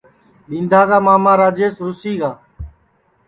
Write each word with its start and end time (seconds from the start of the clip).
ٻیندھا 0.47 0.81
کا 0.89 0.97
ماما 1.05 1.31
راجیش 1.41 1.73
رُوسی 1.83 2.13
گا 2.19 2.31
ہے 2.33 2.39